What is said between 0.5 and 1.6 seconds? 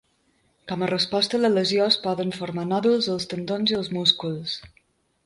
Com a resposta a la